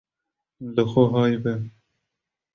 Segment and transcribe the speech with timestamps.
[0.75, 1.53] li xwe hay be